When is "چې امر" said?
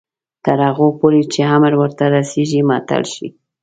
1.33-1.73